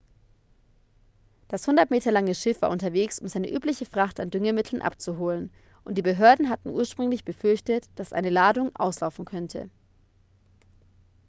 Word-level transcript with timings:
das 1.47 1.61
100 1.61 1.91
meter 1.91 2.11
lange 2.11 2.33
schiff 2.33 2.59
war 2.63 2.71
unterwegs 2.71 3.19
um 3.19 3.27
seine 3.27 3.51
übliche 3.51 3.85
fracht 3.85 4.19
an 4.19 4.31
düngemitteln 4.31 4.81
abzuholen 4.81 5.51
und 5.83 5.93
die 5.95 6.01
behörden 6.01 6.49
hatten 6.49 6.69
ursprünglich 6.69 7.23
befürchtet 7.23 7.87
dass 7.97 8.11
eine 8.11 8.31
ladung 8.31 8.75
auslaufen 8.75 9.25
könnte 9.25 9.69